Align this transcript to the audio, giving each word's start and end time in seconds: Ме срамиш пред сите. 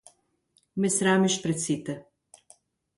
Ме 0.79 0.89
срамиш 0.95 1.41
пред 1.43 1.57
сите. 1.63 1.95